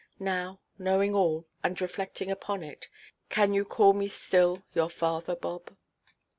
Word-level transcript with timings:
Now, 0.19 0.59
knowing 0.79 1.13
all, 1.13 1.45
and 1.63 1.79
reflecting 1.79 2.31
upon 2.31 2.63
it, 2.63 2.87
can 3.29 3.53
you 3.53 3.63
call 3.63 3.93
me 3.93 4.07
still 4.07 4.63
your 4.73 4.89
father, 4.89 5.35
Bob?" 5.35 5.77